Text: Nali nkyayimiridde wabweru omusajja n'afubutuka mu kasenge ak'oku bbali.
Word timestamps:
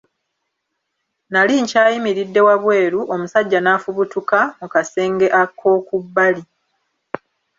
Nali 1.31 1.55
nkyayimiridde 1.61 2.39
wabweru 2.47 2.99
omusajja 3.13 3.59
n'afubutuka 3.61 4.39
mu 4.59 4.67
kasenge 4.73 5.27
ak'oku 5.41 5.95
bbali. 6.03 6.43